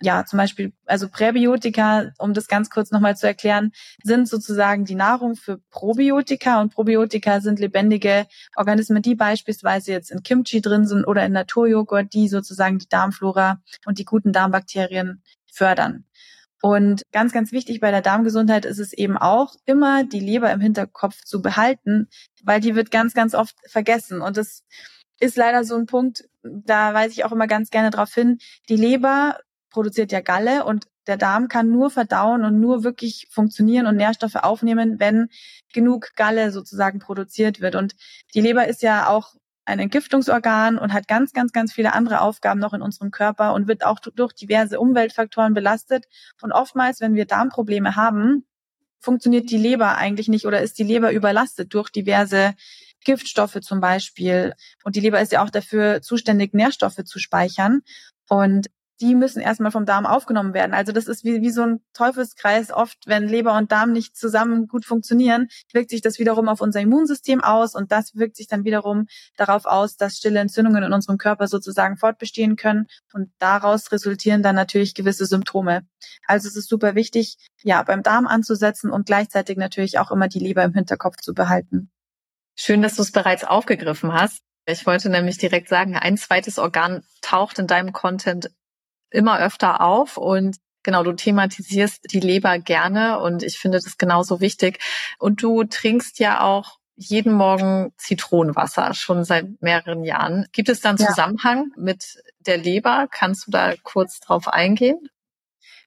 Ja, 0.00 0.26
zum 0.26 0.38
Beispiel, 0.38 0.72
also 0.86 1.08
Präbiotika, 1.08 2.12
um 2.18 2.34
das 2.34 2.48
ganz 2.48 2.68
kurz 2.68 2.90
nochmal 2.90 3.16
zu 3.16 3.26
erklären, 3.26 3.72
sind 4.02 4.28
sozusagen 4.28 4.84
die 4.84 4.96
Nahrung 4.96 5.36
für 5.36 5.58
Probiotika 5.70 6.60
und 6.60 6.74
Probiotika 6.74 7.40
sind 7.40 7.60
lebendige 7.60 8.26
Organismen, 8.56 9.02
die 9.02 9.14
beispielsweise 9.14 9.92
jetzt 9.92 10.10
in 10.10 10.22
Kimchi 10.22 10.60
drin 10.60 10.86
sind 10.86 11.04
oder 11.04 11.24
in 11.24 11.32
Naturjoghurt, 11.32 12.12
die 12.12 12.28
sozusagen 12.28 12.78
die 12.78 12.88
Darmflora 12.88 13.62
und 13.86 13.98
die 13.98 14.04
guten 14.04 14.32
Darmbakterien 14.32 15.22
fördern. 15.50 16.04
Und 16.64 17.02
ganz, 17.12 17.34
ganz 17.34 17.52
wichtig 17.52 17.80
bei 17.80 17.90
der 17.90 18.00
Darmgesundheit 18.00 18.64
ist 18.64 18.78
es 18.78 18.94
eben 18.94 19.18
auch, 19.18 19.54
immer 19.66 20.02
die 20.02 20.18
Leber 20.18 20.50
im 20.50 20.62
Hinterkopf 20.62 21.20
zu 21.22 21.42
behalten, 21.42 22.08
weil 22.42 22.62
die 22.62 22.74
wird 22.74 22.90
ganz, 22.90 23.12
ganz 23.12 23.34
oft 23.34 23.54
vergessen. 23.68 24.22
Und 24.22 24.38
das 24.38 24.62
ist 25.20 25.36
leider 25.36 25.64
so 25.64 25.76
ein 25.76 25.84
Punkt, 25.84 26.24
da 26.42 26.94
weise 26.94 27.12
ich 27.12 27.26
auch 27.26 27.32
immer 27.32 27.48
ganz 27.48 27.68
gerne 27.68 27.90
darauf 27.90 28.14
hin. 28.14 28.38
Die 28.70 28.78
Leber 28.78 29.40
produziert 29.68 30.10
ja 30.10 30.22
Galle 30.22 30.64
und 30.64 30.86
der 31.06 31.18
Darm 31.18 31.48
kann 31.48 31.70
nur 31.70 31.90
verdauen 31.90 32.44
und 32.44 32.60
nur 32.60 32.82
wirklich 32.82 33.28
funktionieren 33.30 33.86
und 33.86 33.96
Nährstoffe 33.96 34.36
aufnehmen, 34.36 34.98
wenn 34.98 35.28
genug 35.74 36.12
Galle 36.16 36.50
sozusagen 36.50 36.98
produziert 36.98 37.60
wird. 37.60 37.74
Und 37.74 37.94
die 38.32 38.40
Leber 38.40 38.66
ist 38.66 38.80
ja 38.80 39.10
auch 39.10 39.34
ein 39.64 39.78
Entgiftungsorgan 39.78 40.78
und 40.78 40.92
hat 40.92 41.08
ganz, 41.08 41.32
ganz, 41.32 41.52
ganz 41.52 41.72
viele 41.72 41.92
andere 41.92 42.20
Aufgaben 42.20 42.60
noch 42.60 42.74
in 42.74 42.82
unserem 42.82 43.10
Körper 43.10 43.54
und 43.54 43.66
wird 43.66 43.84
auch 43.84 43.98
durch 43.98 44.32
diverse 44.32 44.78
Umweltfaktoren 44.78 45.54
belastet. 45.54 46.04
Und 46.42 46.52
oftmals, 46.52 47.00
wenn 47.00 47.14
wir 47.14 47.24
Darmprobleme 47.24 47.96
haben, 47.96 48.44
funktioniert 49.00 49.50
die 49.50 49.58
Leber 49.58 49.96
eigentlich 49.96 50.28
nicht 50.28 50.46
oder 50.46 50.60
ist 50.60 50.78
die 50.78 50.84
Leber 50.84 51.12
überlastet 51.12 51.72
durch 51.74 51.90
diverse 51.90 52.54
Giftstoffe 53.04 53.60
zum 53.60 53.80
Beispiel. 53.80 54.54
Und 54.82 54.96
die 54.96 55.00
Leber 55.00 55.20
ist 55.20 55.32
ja 55.32 55.42
auch 55.42 55.50
dafür 55.50 56.02
zuständig, 56.02 56.54
Nährstoffe 56.54 57.04
zu 57.04 57.18
speichern. 57.18 57.82
Und 58.28 58.68
die 59.00 59.14
müssen 59.14 59.40
erstmal 59.40 59.70
vom 59.70 59.86
Darm 59.86 60.06
aufgenommen 60.06 60.54
werden. 60.54 60.74
Also 60.74 60.92
das 60.92 61.06
ist 61.06 61.24
wie, 61.24 61.42
wie 61.42 61.50
so 61.50 61.62
ein 61.62 61.80
Teufelskreis. 61.94 62.70
Oft, 62.70 62.98
wenn 63.06 63.26
Leber 63.28 63.56
und 63.56 63.72
Darm 63.72 63.92
nicht 63.92 64.16
zusammen 64.16 64.68
gut 64.68 64.84
funktionieren, 64.84 65.48
wirkt 65.72 65.90
sich 65.90 66.00
das 66.00 66.18
wiederum 66.18 66.48
auf 66.48 66.60
unser 66.60 66.80
Immunsystem 66.80 67.42
aus 67.42 67.74
und 67.74 67.92
das 67.92 68.14
wirkt 68.14 68.36
sich 68.36 68.46
dann 68.46 68.64
wiederum 68.64 69.06
darauf 69.36 69.66
aus, 69.66 69.96
dass 69.96 70.16
stille 70.16 70.38
Entzündungen 70.38 70.82
in 70.84 70.92
unserem 70.92 71.18
Körper 71.18 71.48
sozusagen 71.48 71.96
fortbestehen 71.96 72.56
können 72.56 72.86
und 73.12 73.30
daraus 73.38 73.90
resultieren 73.92 74.42
dann 74.42 74.54
natürlich 74.54 74.94
gewisse 74.94 75.26
Symptome. 75.26 75.86
Also 76.26 76.48
es 76.48 76.56
ist 76.56 76.68
super 76.68 76.94
wichtig, 76.94 77.36
ja, 77.62 77.82
beim 77.82 78.02
Darm 78.02 78.26
anzusetzen 78.26 78.90
und 78.90 79.06
gleichzeitig 79.06 79.56
natürlich 79.56 79.98
auch 79.98 80.10
immer 80.10 80.28
die 80.28 80.38
Leber 80.38 80.62
im 80.64 80.74
Hinterkopf 80.74 81.16
zu 81.16 81.34
behalten. 81.34 81.90
Schön, 82.56 82.82
dass 82.82 82.94
du 82.94 83.02
es 83.02 83.10
bereits 83.10 83.44
aufgegriffen 83.44 84.12
hast. 84.12 84.38
Ich 84.66 84.86
wollte 84.86 85.10
nämlich 85.10 85.38
direkt 85.38 85.68
sagen, 85.68 85.96
ein 85.96 86.16
zweites 86.16 86.58
Organ 86.58 87.02
taucht 87.20 87.58
in 87.58 87.66
deinem 87.66 87.92
Content 87.92 88.50
immer 89.14 89.38
öfter 89.38 89.80
auf 89.80 90.16
und 90.16 90.56
Genau, 90.86 91.02
du 91.02 91.14
thematisierst 91.14 92.12
die 92.12 92.20
Leber 92.20 92.58
gerne 92.58 93.18
und 93.18 93.42
ich 93.42 93.58
finde 93.58 93.78
das 93.78 93.96
genauso 93.96 94.42
wichtig. 94.42 94.80
Und 95.18 95.42
du 95.42 95.64
trinkst 95.64 96.18
ja 96.18 96.42
auch 96.42 96.78
jeden 96.94 97.32
Morgen 97.32 97.92
Zitronenwasser 97.96 98.92
schon 98.92 99.24
seit 99.24 99.62
mehreren 99.62 100.04
Jahren. 100.04 100.46
Gibt 100.52 100.68
es 100.68 100.80
da 100.80 100.90
einen 100.90 100.98
Zusammenhang 100.98 101.72
ja. 101.74 101.82
mit 101.82 102.22
der 102.38 102.58
Leber? 102.58 103.08
Kannst 103.10 103.46
du 103.46 103.50
da 103.50 103.72
kurz 103.82 104.20
drauf 104.20 104.46
eingehen? 104.46 105.08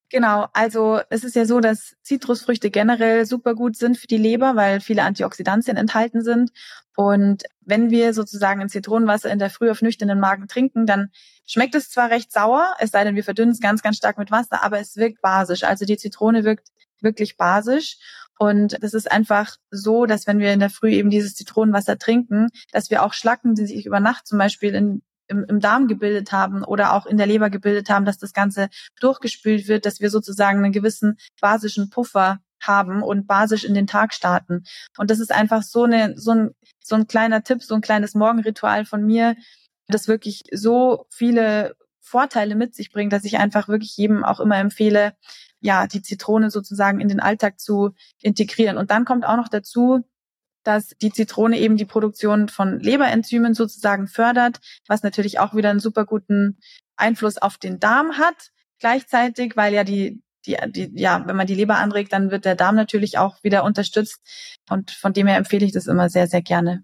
Genau, 0.10 0.48
also 0.54 1.02
es 1.10 1.26
ist 1.26 1.36
ja 1.36 1.46
so, 1.46 1.60
dass 1.60 1.96
Zitrusfrüchte 2.02 2.72
generell 2.72 3.26
super 3.26 3.56
gut 3.56 3.76
sind 3.76 3.98
für 3.98 4.08
die 4.08 4.18
Leber, 4.18 4.56
weil 4.56 4.80
viele 4.80 5.04
Antioxidantien 5.04 5.76
enthalten 5.76 6.24
sind. 6.24 6.52
Und 6.96 7.44
wenn 7.62 7.90
wir 7.90 8.14
sozusagen 8.14 8.62
ein 8.62 8.70
Zitronenwasser 8.70 9.30
in 9.30 9.40
der 9.40 9.50
Früh 9.50 9.70
auf 9.70 9.82
nüchternen 9.82 10.20
Magen 10.20 10.48
trinken, 10.48 10.86
dann 10.86 11.10
schmeckt 11.46 11.76
es 11.76 11.90
zwar 11.90 12.10
recht 12.10 12.32
sauer, 12.32 12.74
es 12.80 12.92
sei 12.92 13.04
denn, 13.04 13.16
wir 13.16 13.24
verdünnen 13.26 13.52
es 13.52 13.60
ganz, 13.60 13.82
ganz 13.82 13.98
stark 13.98 14.18
mit 14.18 14.32
Wasser, 14.32 14.64
aber 14.64 14.80
es 14.80 14.96
wirkt 14.96 15.22
basisch. 15.22 15.64
Also 15.64 15.84
die 15.84 15.98
Zitrone 15.98 16.46
wirkt 16.46 16.70
wirklich 17.02 17.36
basisch. 17.36 17.98
Und 18.40 18.82
das 18.82 18.94
ist 18.94 19.12
einfach 19.12 19.58
so, 19.72 20.06
dass 20.06 20.26
wenn 20.26 20.40
wir 20.40 20.54
in 20.54 20.60
der 20.60 20.70
Früh 20.70 20.92
eben 20.92 21.10
dieses 21.10 21.36
Zitronenwasser 21.36 21.98
trinken, 21.98 22.48
dass 22.72 22.90
wir 22.90 23.04
auch 23.04 23.14
Schlacken, 23.14 23.56
die 23.56 23.66
sich 23.66 23.86
über 23.86 24.00
Nacht 24.00 24.26
zum 24.26 24.38
Beispiel 24.38 24.74
in 24.74 25.02
im, 25.28 25.46
im 25.48 25.60
Darm 25.60 25.88
gebildet 25.88 26.32
haben 26.32 26.64
oder 26.64 26.94
auch 26.94 27.06
in 27.06 27.18
der 27.18 27.28
Leber 27.28 27.50
gebildet 27.50 27.90
haben, 27.90 28.06
dass 28.06 28.18
das 28.18 28.34
Ganze 28.34 28.70
durchgespült 29.00 29.68
wird, 29.68 29.86
dass 29.86 30.00
wir 30.00 30.10
sozusagen 30.10 30.64
einen 30.64 30.74
gewissen 30.74 31.18
basischen 31.42 31.90
Puffer 31.90 32.40
haben 32.62 33.04
und 33.04 33.28
basisch 33.28 33.64
in 33.64 33.74
den 33.74 33.88
Tag 33.88 34.14
starten. 34.14 34.64
Und 34.98 35.12
das 35.12 35.20
ist 35.20 35.32
einfach 35.32 35.64
so 35.64 35.84
eine, 35.84 36.18
so 36.18 36.32
ein, 36.32 36.52
so 36.84 36.96
ein 36.96 37.08
kleiner 37.08 37.44
Tipp, 37.44 37.64
so 37.64 37.76
ein 37.76 37.82
kleines 37.82 38.16
Morgenritual 38.16 38.86
von 38.86 39.06
mir, 39.06 39.36
das 39.88 40.08
wirklich 40.08 40.44
so 40.52 41.06
viele 41.10 41.76
Vorteile 42.00 42.56
mit 42.56 42.74
sich 42.74 42.92
bringt, 42.92 43.14
dass 43.14 43.26
ich 43.26 43.38
einfach 43.38 43.68
wirklich 43.68 43.96
jedem 43.98 44.24
auch 44.24 44.40
immer 44.40 44.58
empfehle, 44.58 45.14
ja, 45.60 45.88
die 45.88 46.02
Zitrone 46.02 46.50
sozusagen 46.50 47.00
in 47.00 47.10
den 47.10 47.20
Alltag 47.20 47.60
zu 47.60 47.92
integrieren. 48.22 48.78
Und 48.78 48.92
dann 48.92 49.06
kommt 49.06 49.26
auch 49.26 49.36
noch 49.36 49.50
dazu, 49.50 50.06
dass 50.68 50.90
die 51.02 51.14
Zitrone 51.14 51.58
eben 51.58 51.78
die 51.78 51.86
Produktion 51.86 52.50
von 52.50 52.80
Leberenzymen 52.82 53.54
sozusagen 53.54 54.08
fördert, 54.08 54.60
was 54.88 55.02
natürlich 55.02 55.40
auch 55.40 55.56
wieder 55.56 55.70
einen 55.70 55.80
super 55.80 56.06
guten 56.06 56.58
Einfluss 56.98 57.38
auf 57.38 57.58
den 57.58 57.80
Darm 57.80 58.18
hat. 58.18 58.52
Gleichzeitig, 58.80 59.56
weil 59.56 59.74
ja 59.74 59.84
die 59.86 60.22
die, 60.46 60.58
die, 60.70 60.92
ja, 60.94 61.24
wenn 61.26 61.36
man 61.36 61.48
die 61.48 61.56
Leber 61.56 61.78
anregt, 61.78 62.14
dann 62.14 62.32
wird 62.32 62.46
der 62.46 62.56
Darm 62.56 62.76
natürlich 62.76 63.18
auch 63.18 63.44
wieder 63.44 63.64
unterstützt. 63.64 64.22
Und 64.70 64.92
von 64.92 65.14
dem 65.14 65.28
her 65.28 65.38
empfehle 65.38 65.66
ich 65.66 65.74
das 65.74 65.88
immer 65.88 66.10
sehr, 66.10 66.28
sehr 66.28 66.42
gerne. 66.42 66.84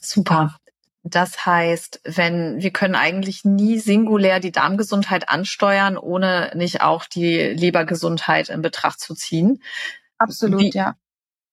Super. 0.00 0.56
Das 1.02 1.46
heißt, 1.46 2.00
wenn 2.04 2.60
wir 2.60 2.70
können 2.70 2.96
eigentlich 2.96 3.44
nie 3.44 3.78
singulär 3.78 4.40
die 4.40 4.52
Darmgesundheit 4.52 5.28
ansteuern, 5.28 5.96
ohne 5.96 6.50
nicht 6.54 6.82
auch 6.82 7.06
die 7.06 7.38
Lebergesundheit 7.38 8.48
in 8.48 8.60
Betracht 8.60 9.00
zu 9.00 9.14
ziehen. 9.14 9.62
Absolut, 10.18 10.60
wie, 10.60 10.70
ja. 10.70 10.96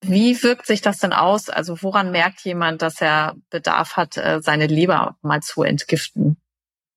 Wie 0.03 0.41
wirkt 0.43 0.67
sich 0.67 0.81
das 0.81 0.99
denn 0.99 1.13
aus? 1.13 1.49
Also 1.49 1.81
woran 1.81 2.11
merkt 2.11 2.41
jemand, 2.41 2.81
dass 2.81 3.01
er 3.01 3.35
Bedarf 3.49 3.95
hat, 3.95 4.17
äh, 4.17 4.41
seine 4.41 4.67
Leber 4.67 5.17
mal 5.21 5.41
zu 5.41 5.63
entgiften? 5.63 6.37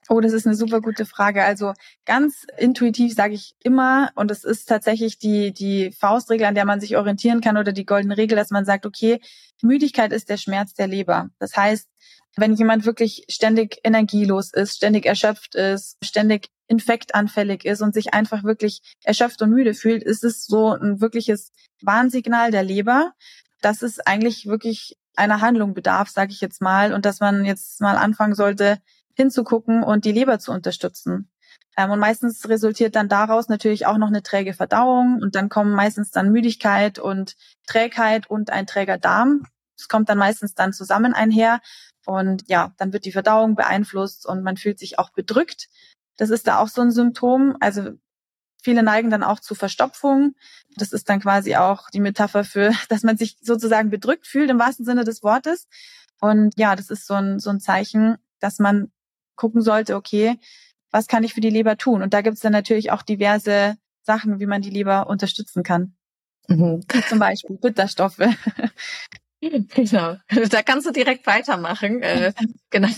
Oh, 0.08 0.20
das 0.20 0.32
ist 0.32 0.46
eine 0.46 0.54
super 0.54 0.80
gute 0.80 1.04
Frage. 1.04 1.44
Also 1.44 1.72
ganz 2.04 2.46
intuitiv 2.58 3.14
sage 3.14 3.34
ich 3.34 3.54
immer, 3.62 4.10
und 4.14 4.30
es 4.30 4.44
ist 4.44 4.66
tatsächlich 4.66 5.18
die, 5.18 5.52
die 5.52 5.92
Faustregel, 5.92 6.46
an 6.46 6.54
der 6.54 6.64
man 6.64 6.80
sich 6.80 6.96
orientieren 6.96 7.40
kann 7.40 7.56
oder 7.56 7.72
die 7.72 7.86
goldene 7.86 8.16
Regel, 8.16 8.36
dass 8.36 8.50
man 8.50 8.64
sagt, 8.64 8.86
okay, 8.86 9.20
Müdigkeit 9.62 10.12
ist 10.12 10.28
der 10.28 10.36
Schmerz 10.36 10.74
der 10.74 10.86
Leber. 10.86 11.30
Das 11.38 11.56
heißt, 11.56 11.88
wenn 12.36 12.54
jemand 12.54 12.84
wirklich 12.84 13.24
ständig 13.28 13.78
energielos 13.82 14.52
ist, 14.52 14.76
ständig 14.76 15.06
erschöpft 15.06 15.54
ist, 15.54 15.96
ständig 16.04 16.50
infektanfällig 16.68 17.64
ist 17.64 17.82
und 17.82 17.94
sich 17.94 18.14
einfach 18.14 18.44
wirklich 18.44 18.80
erschöpft 19.04 19.40
und 19.42 19.50
müde 19.50 19.74
fühlt, 19.74 20.02
ist 20.02 20.24
es 20.24 20.46
so 20.46 20.72
ein 20.72 21.00
wirkliches 21.00 21.52
Warnsignal 21.82 22.50
der 22.50 22.62
Leber, 22.62 23.12
dass 23.60 23.82
es 23.82 24.00
eigentlich 24.00 24.46
wirklich 24.46 24.96
einer 25.16 25.40
Handlung 25.40 25.74
bedarf, 25.74 26.10
sage 26.10 26.32
ich 26.32 26.40
jetzt 26.40 26.60
mal, 26.60 26.92
und 26.92 27.04
dass 27.04 27.20
man 27.20 27.44
jetzt 27.44 27.80
mal 27.80 27.96
anfangen 27.96 28.34
sollte, 28.34 28.78
hinzugucken 29.14 29.82
und 29.82 30.04
die 30.04 30.12
Leber 30.12 30.38
zu 30.38 30.52
unterstützen. 30.52 31.30
Ähm, 31.76 31.90
und 31.90 31.98
meistens 31.98 32.48
resultiert 32.48 32.96
dann 32.96 33.08
daraus 33.08 33.48
natürlich 33.48 33.86
auch 33.86 33.98
noch 33.98 34.08
eine 34.08 34.22
träge 34.22 34.54
Verdauung 34.54 35.20
und 35.22 35.34
dann 35.34 35.48
kommen 35.48 35.72
meistens 35.72 36.10
dann 36.10 36.32
Müdigkeit 36.32 36.98
und 36.98 37.36
Trägheit 37.66 38.28
und 38.28 38.50
ein 38.50 38.66
träger 38.66 38.98
Darm. 38.98 39.46
Es 39.76 39.88
kommt 39.88 40.08
dann 40.08 40.18
meistens 40.18 40.54
dann 40.54 40.72
zusammen 40.72 41.12
einher 41.12 41.60
und 42.06 42.44
ja, 42.48 42.72
dann 42.78 42.92
wird 42.92 43.04
die 43.04 43.12
Verdauung 43.12 43.56
beeinflusst 43.56 44.26
und 44.26 44.42
man 44.42 44.56
fühlt 44.56 44.78
sich 44.78 44.98
auch 44.98 45.10
bedrückt. 45.10 45.68
Das 46.16 46.30
ist 46.30 46.46
da 46.46 46.58
auch 46.58 46.68
so 46.68 46.82
ein 46.82 46.90
Symptom. 46.90 47.56
Also 47.60 47.92
viele 48.62 48.82
neigen 48.82 49.10
dann 49.10 49.22
auch 49.22 49.40
zu 49.40 49.54
Verstopfung. 49.54 50.34
Das 50.76 50.92
ist 50.92 51.08
dann 51.08 51.20
quasi 51.20 51.56
auch 51.56 51.90
die 51.90 52.00
Metapher 52.00 52.44
für, 52.44 52.72
dass 52.88 53.02
man 53.02 53.16
sich 53.16 53.36
sozusagen 53.40 53.90
bedrückt 53.90 54.26
fühlt 54.26 54.50
im 54.50 54.58
wahrsten 54.58 54.84
Sinne 54.84 55.04
des 55.04 55.22
Wortes. 55.22 55.68
Und 56.20 56.58
ja, 56.58 56.76
das 56.76 56.90
ist 56.90 57.06
so 57.06 57.14
ein, 57.14 57.38
so 57.38 57.50
ein 57.50 57.60
Zeichen, 57.60 58.16
dass 58.40 58.58
man 58.58 58.90
gucken 59.34 59.60
sollte, 59.62 59.96
okay, 59.96 60.38
was 60.90 61.08
kann 61.08 61.24
ich 61.24 61.34
für 61.34 61.40
die 61.40 61.50
Leber 61.50 61.76
tun? 61.76 62.02
Und 62.02 62.14
da 62.14 62.22
gibt 62.22 62.36
es 62.36 62.40
dann 62.40 62.52
natürlich 62.52 62.90
auch 62.90 63.02
diverse 63.02 63.76
Sachen, 64.02 64.40
wie 64.40 64.46
man 64.46 64.62
die 64.62 64.70
Leber 64.70 65.08
unterstützen 65.08 65.62
kann. 65.62 65.94
Mhm. 66.48 66.80
Zum 67.08 67.18
Beispiel 67.18 67.56
Bitterstoffe. 67.56 68.20
Genau. 69.40 70.16
Da 70.50 70.62
kannst 70.62 70.86
du 70.86 70.92
direkt 70.92 71.26
weitermachen. 71.26 72.02
Äh, 72.02 72.32
genau. 72.70 72.88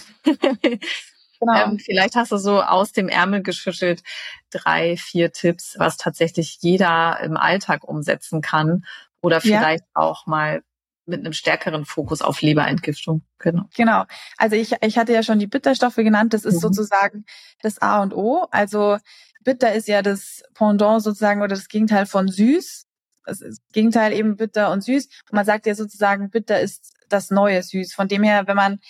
Genau. 1.40 1.64
Ähm, 1.64 1.78
vielleicht 1.78 2.16
hast 2.16 2.32
du 2.32 2.36
so 2.36 2.62
aus 2.62 2.92
dem 2.92 3.08
Ärmel 3.08 3.42
geschüttelt 3.42 4.02
drei, 4.50 4.96
vier 4.96 5.32
Tipps, 5.32 5.76
was 5.78 5.96
tatsächlich 5.96 6.58
jeder 6.60 7.20
im 7.20 7.36
Alltag 7.36 7.84
umsetzen 7.84 8.40
kann 8.40 8.84
oder 9.20 9.40
vielleicht 9.40 9.84
ja. 9.84 10.02
auch 10.02 10.26
mal 10.26 10.62
mit 11.08 11.20
einem 11.20 11.32
stärkeren 11.32 11.84
Fokus 11.84 12.22
auf 12.22 12.42
Leberentgiftung. 12.42 13.22
Genau. 13.38 13.64
Genau. 13.76 14.04
Also 14.36 14.56
ich, 14.56 14.74
ich 14.82 14.98
hatte 14.98 15.12
ja 15.12 15.22
schon 15.22 15.38
die 15.38 15.46
Bitterstoffe 15.46 15.96
genannt. 15.96 16.34
Das 16.34 16.44
ist 16.44 16.56
mhm. 16.56 16.60
sozusagen 16.60 17.24
das 17.62 17.80
A 17.80 18.02
und 18.02 18.14
O. 18.14 18.46
Also 18.50 18.98
bitter 19.42 19.72
ist 19.72 19.88
ja 19.88 20.02
das 20.02 20.42
Pendant 20.54 21.02
sozusagen 21.02 21.40
oder 21.40 21.54
das 21.54 21.68
Gegenteil 21.68 22.06
von 22.06 22.28
süß. 22.28 22.86
Das, 23.24 23.40
ist 23.40 23.58
das 23.58 23.72
Gegenteil 23.72 24.12
eben 24.12 24.36
bitter 24.36 24.70
und 24.70 24.82
süß. 24.82 25.06
Und 25.06 25.32
man 25.32 25.46
sagt 25.46 25.66
ja 25.66 25.74
sozusagen, 25.74 26.30
bitter 26.30 26.60
ist 26.60 26.94
das 27.08 27.30
neue 27.30 27.62
Süß. 27.62 27.94
Von 27.94 28.08
dem 28.08 28.22
her, 28.22 28.46
wenn 28.46 28.56
man 28.56 28.80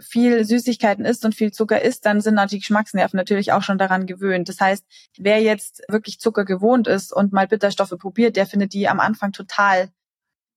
viel 0.00 0.44
Süßigkeiten 0.44 1.04
isst 1.04 1.24
und 1.24 1.34
viel 1.34 1.52
Zucker 1.52 1.82
isst, 1.82 2.06
dann 2.06 2.20
sind 2.20 2.38
die 2.50 2.58
Geschmacksnerven 2.58 3.16
natürlich 3.16 3.52
auch 3.52 3.62
schon 3.62 3.78
daran 3.78 4.06
gewöhnt. 4.06 4.48
Das 4.48 4.60
heißt, 4.60 4.84
wer 5.18 5.40
jetzt 5.40 5.82
wirklich 5.88 6.20
Zucker 6.20 6.44
gewohnt 6.44 6.86
ist 6.86 7.12
und 7.12 7.32
mal 7.32 7.46
Bitterstoffe 7.46 7.94
probiert, 7.98 8.36
der 8.36 8.46
findet 8.46 8.72
die 8.72 8.88
am 8.88 9.00
Anfang 9.00 9.32
total 9.32 9.90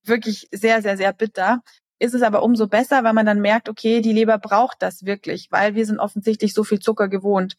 wirklich 0.04 0.48
sehr, 0.52 0.82
sehr, 0.82 0.98
sehr 0.98 1.14
bitter. 1.14 1.62
Ist 2.00 2.16
es 2.16 2.24
aber 2.24 2.42
umso 2.42 2.68
besser, 2.68 3.04
weil 3.04 3.14
man 3.14 3.28
dann 3.28 3.42
merkt, 3.42 3.70
okay, 3.70 4.02
die 4.02 4.14
Leber 4.14 4.40
braucht 4.40 4.82
das 4.82 5.06
wirklich, 5.06 5.48
weil 5.52 5.76
wir 5.76 5.86
sind 5.86 6.00
offensichtlich 6.00 6.54
so 6.54 6.64
viel 6.64 6.80
Zucker 6.80 7.08
gewohnt. 7.08 7.58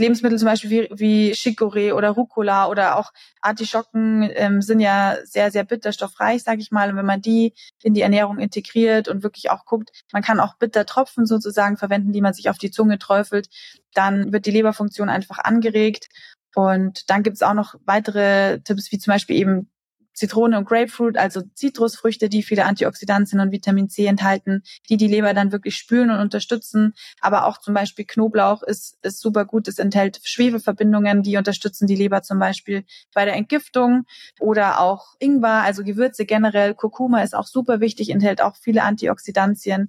Lebensmittel 0.00 0.38
zum 0.38 0.46
Beispiel 0.46 0.70
wie, 0.70 0.88
wie 0.98 1.32
Chicorée 1.32 1.92
oder 1.92 2.10
Rucola 2.10 2.68
oder 2.68 2.96
auch 2.96 3.12
Artischocken 3.40 4.28
ähm, 4.34 4.62
sind 4.62 4.80
ja 4.80 5.16
sehr, 5.24 5.50
sehr 5.50 5.64
bitterstoffreich, 5.64 6.42
sage 6.42 6.60
ich 6.60 6.70
mal. 6.70 6.90
Und 6.90 6.96
wenn 6.96 7.06
man 7.06 7.22
die 7.22 7.54
in 7.82 7.94
die 7.94 8.00
Ernährung 8.00 8.38
integriert 8.38 9.08
und 9.08 9.22
wirklich 9.22 9.50
auch 9.50 9.64
guckt, 9.64 9.90
man 10.12 10.22
kann 10.22 10.40
auch 10.40 10.56
Bittertropfen 10.56 11.26
sozusagen 11.26 11.76
verwenden, 11.76 12.12
die 12.12 12.20
man 12.20 12.34
sich 12.34 12.50
auf 12.50 12.58
die 12.58 12.70
Zunge 12.70 12.98
träufelt, 12.98 13.48
dann 13.94 14.32
wird 14.32 14.46
die 14.46 14.50
Leberfunktion 14.50 15.08
einfach 15.08 15.38
angeregt. 15.38 16.08
Und 16.54 17.08
dann 17.10 17.22
gibt's 17.22 17.42
auch 17.42 17.54
noch 17.54 17.74
weitere 17.84 18.60
Tipps, 18.60 18.90
wie 18.90 18.98
zum 18.98 19.12
Beispiel 19.12 19.36
eben 19.36 19.70
Zitrone 20.12 20.58
und 20.58 20.64
Grapefruit, 20.66 21.16
also 21.16 21.42
Zitrusfrüchte, 21.54 22.28
die 22.28 22.42
viele 22.42 22.64
Antioxidantien 22.64 23.40
und 23.40 23.52
Vitamin 23.52 23.88
C 23.88 24.06
enthalten, 24.06 24.62
die 24.88 24.96
die 24.96 25.08
Leber 25.08 25.34
dann 25.34 25.52
wirklich 25.52 25.76
spülen 25.76 26.10
und 26.10 26.18
unterstützen. 26.18 26.94
Aber 27.20 27.46
auch 27.46 27.58
zum 27.58 27.74
Beispiel 27.74 28.04
Knoblauch 28.04 28.62
ist, 28.62 28.98
ist 29.02 29.20
super 29.20 29.44
gut. 29.44 29.68
Es 29.68 29.78
enthält 29.78 30.20
Schwefelverbindungen, 30.22 31.22
die 31.22 31.36
unterstützen 31.36 31.86
die 31.86 31.96
Leber 31.96 32.22
zum 32.22 32.38
Beispiel 32.38 32.84
bei 33.14 33.24
der 33.24 33.34
Entgiftung 33.34 34.04
oder 34.38 34.80
auch 34.80 35.14
Ingwer, 35.18 35.62
also 35.62 35.84
Gewürze 35.84 36.24
generell. 36.26 36.74
Kurkuma 36.74 37.22
ist 37.22 37.34
auch 37.34 37.46
super 37.46 37.80
wichtig, 37.80 38.10
enthält 38.10 38.42
auch 38.42 38.56
viele 38.56 38.82
Antioxidantien. 38.82 39.88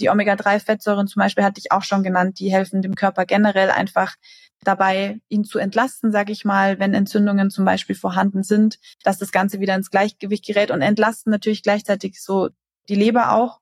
Die 0.00 0.10
Omega-3-Fettsäuren 0.10 1.06
zum 1.06 1.20
Beispiel 1.20 1.44
hatte 1.44 1.60
ich 1.60 1.72
auch 1.72 1.82
schon 1.82 2.02
genannt, 2.02 2.38
die 2.38 2.52
helfen 2.52 2.82
dem 2.82 2.94
Körper 2.94 3.26
generell 3.26 3.70
einfach 3.70 4.16
dabei, 4.62 5.20
ihn 5.28 5.44
zu 5.44 5.58
entlasten, 5.58 6.12
sage 6.12 6.32
ich 6.32 6.44
mal, 6.44 6.78
wenn 6.78 6.94
Entzündungen 6.94 7.50
zum 7.50 7.64
Beispiel 7.64 7.94
vorhanden 7.94 8.42
sind, 8.42 8.78
dass 9.04 9.18
das 9.18 9.32
Ganze 9.32 9.60
wieder 9.60 9.74
ins 9.74 9.90
Gleichgewicht 9.90 10.44
gerät 10.44 10.70
und 10.70 10.82
entlasten 10.82 11.30
natürlich 11.30 11.62
gleichzeitig 11.62 12.20
so 12.20 12.48
die 12.88 12.94
Leber 12.94 13.32
auch. 13.32 13.60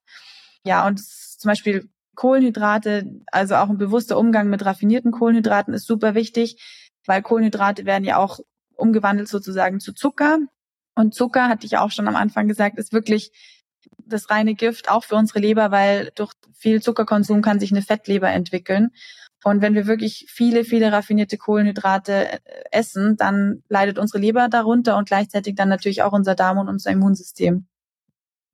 Ja, 0.64 0.86
und 0.86 1.00
zum 1.00 1.48
Beispiel 1.48 1.88
Kohlenhydrate, 2.14 3.04
also 3.30 3.56
auch 3.56 3.68
ein 3.68 3.78
bewusster 3.78 4.18
Umgang 4.18 4.48
mit 4.48 4.64
raffinierten 4.64 5.12
Kohlenhydraten 5.12 5.74
ist 5.74 5.86
super 5.86 6.14
wichtig, 6.14 6.60
weil 7.04 7.22
Kohlenhydrate 7.22 7.84
werden 7.84 8.04
ja 8.04 8.16
auch 8.16 8.40
umgewandelt 8.74 9.28
sozusagen 9.28 9.80
zu 9.80 9.92
Zucker. 9.92 10.38
Und 10.94 11.14
Zucker, 11.14 11.48
hatte 11.48 11.66
ich 11.66 11.76
auch 11.76 11.90
schon 11.90 12.08
am 12.08 12.16
Anfang 12.16 12.48
gesagt, 12.48 12.78
ist 12.78 12.92
wirklich 12.92 13.32
das 14.06 14.30
reine 14.30 14.54
Gift, 14.54 14.90
auch 14.90 15.04
für 15.04 15.16
unsere 15.16 15.40
Leber, 15.40 15.70
weil 15.70 16.12
durch 16.14 16.32
viel 16.54 16.80
Zuckerkonsum 16.82 17.42
kann 17.42 17.60
sich 17.60 17.72
eine 17.72 17.82
Fettleber 17.82 18.30
entwickeln. 18.30 18.90
Und 19.44 19.62
wenn 19.62 19.74
wir 19.74 19.86
wirklich 19.86 20.26
viele, 20.28 20.64
viele 20.64 20.90
raffinierte 20.90 21.38
Kohlenhydrate 21.38 22.32
äh, 22.32 22.38
essen, 22.72 23.16
dann 23.16 23.62
leidet 23.68 23.98
unsere 23.98 24.18
Leber 24.18 24.48
darunter 24.48 24.96
und 24.96 25.06
gleichzeitig 25.06 25.54
dann 25.54 25.68
natürlich 25.68 26.02
auch 26.02 26.12
unser 26.12 26.34
Darm 26.34 26.58
und 26.58 26.68
unser 26.68 26.90
Immunsystem. 26.90 27.66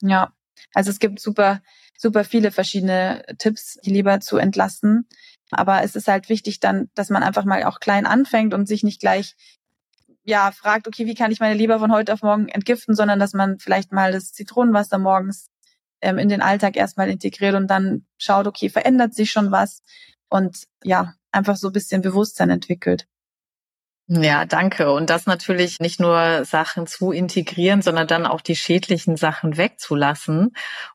Ja, 0.02 0.32
also 0.74 0.90
es 0.90 0.98
gibt 0.98 1.20
super, 1.20 1.62
super 1.96 2.24
viele 2.24 2.50
verschiedene 2.50 3.24
Tipps, 3.38 3.78
die 3.84 3.90
Leber 3.90 4.20
zu 4.20 4.36
entlasten. 4.36 5.06
Aber 5.50 5.82
es 5.82 5.96
ist 5.96 6.08
halt 6.08 6.28
wichtig 6.28 6.60
dann, 6.60 6.90
dass 6.94 7.10
man 7.10 7.22
einfach 7.22 7.44
mal 7.44 7.64
auch 7.64 7.80
klein 7.80 8.06
anfängt 8.06 8.52
und 8.52 8.66
sich 8.66 8.82
nicht 8.82 9.00
gleich 9.00 9.36
ja, 10.24 10.52
fragt, 10.52 10.86
okay, 10.86 11.06
wie 11.06 11.14
kann 11.14 11.32
ich 11.32 11.40
meine 11.40 11.54
Leber 11.54 11.78
von 11.78 11.92
heute 11.92 12.12
auf 12.12 12.22
morgen 12.22 12.48
entgiften, 12.48 12.94
sondern 12.94 13.18
dass 13.18 13.32
man 13.32 13.58
vielleicht 13.58 13.92
mal 13.92 14.12
das 14.12 14.32
Zitronenwasser 14.32 14.98
morgens 14.98 15.48
ähm, 16.00 16.18
in 16.18 16.28
den 16.28 16.42
Alltag 16.42 16.76
erstmal 16.76 17.08
integriert 17.08 17.54
und 17.54 17.68
dann 17.68 18.06
schaut, 18.18 18.46
okay, 18.46 18.68
verändert 18.68 19.14
sich 19.14 19.30
schon 19.30 19.50
was 19.50 19.82
und 20.28 20.64
ja, 20.84 21.14
einfach 21.32 21.56
so 21.56 21.68
ein 21.68 21.72
bisschen 21.72 22.02
Bewusstsein 22.02 22.50
entwickelt. 22.50 23.06
Ja, 24.08 24.44
danke. 24.44 24.92
Und 24.92 25.10
das 25.10 25.26
natürlich 25.26 25.78
nicht 25.78 26.00
nur 26.00 26.44
Sachen 26.44 26.86
zu 26.86 27.12
integrieren, 27.12 27.82
sondern 27.82 28.08
dann 28.08 28.26
auch 28.26 28.40
die 28.40 28.56
schädlichen 28.56 29.16
Sachen 29.16 29.56
wegzulassen. 29.56 30.54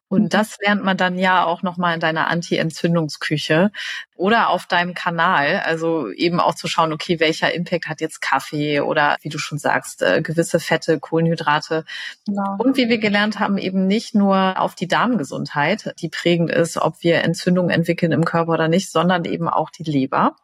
Und 0.09 0.23
mhm. 0.23 0.29
das 0.29 0.57
lernt 0.59 0.83
man 0.83 0.97
dann 0.97 1.17
ja 1.17 1.45
auch 1.45 1.63
nochmal 1.63 1.95
in 1.95 1.99
deiner 2.01 2.27
Anti-Entzündungsküche 2.27 3.71
oder 4.17 4.49
auf 4.49 4.65
deinem 4.65 4.93
Kanal. 4.93 5.61
Also 5.65 6.11
eben 6.11 6.41
auch 6.41 6.53
zu 6.53 6.67
schauen, 6.67 6.91
okay, 6.91 7.19
welcher 7.19 7.53
Impact 7.53 7.87
hat 7.87 8.01
jetzt 8.01 8.21
Kaffee 8.21 8.81
oder 8.81 9.17
wie 9.21 9.29
du 9.29 9.37
schon 9.37 9.57
sagst, 9.57 10.01
äh, 10.01 10.21
gewisse 10.21 10.59
Fette, 10.59 10.99
Kohlenhydrate. 10.99 11.85
Genau. 12.25 12.57
Und 12.59 12.75
wie 12.75 12.89
wir 12.89 12.99
gelernt 12.99 13.39
haben, 13.39 13.57
eben 13.57 13.87
nicht 13.87 14.15
nur 14.15 14.59
auf 14.59 14.75
die 14.75 14.87
Darmgesundheit, 14.87 15.93
die 16.01 16.09
prägend 16.09 16.51
ist, 16.51 16.77
ob 16.77 17.01
wir 17.03 17.23
Entzündungen 17.23 17.71
entwickeln 17.71 18.11
im 18.11 18.25
Körper 18.25 18.51
oder 18.51 18.67
nicht, 18.67 18.91
sondern 18.91 19.23
eben 19.23 19.47
auch 19.47 19.69
die 19.69 19.83
Leber. 19.83 20.35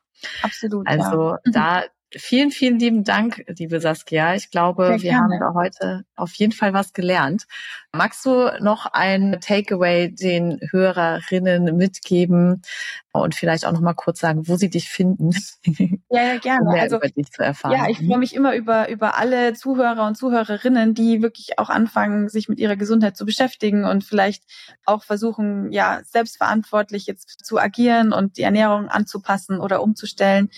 Absolut. 0.42 0.88
Also 0.88 1.38
ja. 1.46 1.52
da 1.52 1.84
vielen, 2.18 2.52
vielen 2.52 2.80
lieben 2.80 3.04
Dank, 3.04 3.44
liebe 3.48 3.80
Saskia. 3.80 4.36
Ich 4.36 4.52
glaube, 4.52 4.98
wir 5.00 5.16
haben 5.16 5.40
da 5.40 5.54
heute 5.54 6.06
auf 6.16 6.34
jeden 6.34 6.52
Fall 6.54 6.74
was 6.74 6.94
gelernt. 6.94 7.46
Magst 7.92 8.26
du 8.26 8.52
noch 8.60 8.86
ein 8.86 9.40
Takeaway 9.42 10.14
den 10.14 10.60
Hörerinnen 10.72 11.76
mitgeben 11.76 12.62
und 13.22 13.36
vielleicht 13.36 13.66
auch 13.66 13.72
noch 13.72 13.80
mal 13.80 13.94
kurz 13.94 14.20
sagen, 14.20 14.48
wo 14.48 14.56
sie 14.56 14.70
dich 14.70 14.90
finden? 14.90 15.32
Ja, 16.10 16.24
ja 16.24 16.38
gerne. 16.38 16.70
Um 16.70 16.76
also. 16.76 17.00
Ja, 17.72 17.88
ich 17.88 17.98
freue 18.00 18.18
mich 18.18 18.36
immer 18.36 18.56
über, 18.56 18.90
über 18.90 19.18
alle 19.18 19.54
Zuhörer 19.54 20.08
und 20.08 20.16
Zuhörerinnen, 20.16 20.94
die 20.94 21.22
wirklich 21.22 21.60
auch 21.60 21.70
anfangen, 21.70 22.28
sich 22.30 22.50
mit 22.50 22.60
ihrer 22.60 22.76
Gesundheit 22.76 23.16
zu 23.16 23.26
beschäftigen 23.26 23.86
und 23.86 24.04
vielleicht 24.04 24.44
auch 24.86 25.04
versuchen, 25.04 25.72
ja, 25.72 26.02
selbstverantwortlich 26.04 27.06
jetzt 27.06 27.46
zu 27.46 27.60
agieren 27.60 28.14
und 28.14 28.38
die 28.38 28.44
Ernährung 28.44 28.90
anzupassen 28.90 29.60
oder 29.60 29.82
umzustellen. 29.84 30.50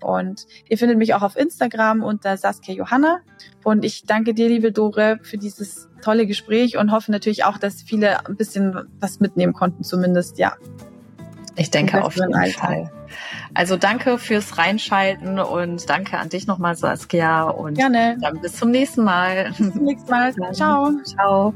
Und 0.00 0.46
ihr 0.68 0.78
findet 0.78 0.98
mich 0.98 1.14
auch 1.14 1.22
auf 1.22 1.36
Instagram 1.36 2.02
unter 2.02 2.36
Saskia 2.36 2.74
Johanna. 2.74 3.20
Und 3.64 3.84
ich 3.84 4.04
danke 4.04 4.34
dir, 4.34 4.48
liebe 4.48 4.70
Dore, 4.72 5.18
für 5.22 5.36
dieses 5.36 5.88
tolle 6.02 6.26
Gespräch 6.26 6.76
und 6.76 6.92
hoffe 6.92 7.10
natürlich 7.10 7.44
auch, 7.44 7.58
dass 7.58 7.82
viele 7.82 8.26
ein 8.26 8.36
bisschen 8.36 8.74
was 9.00 9.20
mitnehmen 9.20 9.52
konnten, 9.52 9.82
zumindest, 9.82 10.38
ja. 10.38 10.56
Ich 11.56 11.70
denke 11.70 12.04
auf 12.04 12.16
jeden 12.16 12.34
Alltag. 12.34 12.68
Fall. 12.68 12.92
Also 13.54 13.76
danke 13.76 14.18
fürs 14.18 14.58
Reinschalten 14.58 15.38
und 15.38 15.88
danke 15.88 16.18
an 16.18 16.28
dich 16.28 16.46
nochmal, 16.46 16.74
Saskia. 16.76 17.44
Und 17.44 17.74
Gerne. 17.74 18.16
dann 18.20 18.40
bis 18.40 18.54
zum 18.54 18.70
nächsten 18.70 19.04
Mal. 19.04 19.52
Bis 19.56 19.72
zum 19.72 19.84
nächsten 19.84 20.10
Mal. 20.10 20.32
Ciao. 20.52 20.90
Ciao. 21.04 21.54